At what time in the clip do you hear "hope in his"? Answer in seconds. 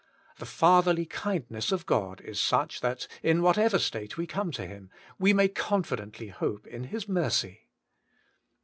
6.29-7.07